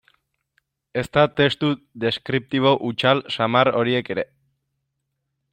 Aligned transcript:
Ezta 1.01 1.25
testu 1.41 1.69
deskriptibo 2.05 2.73
hutsal 2.87 3.23
samar 3.37 3.73
horiek 3.83 4.13
ere. 4.17 4.29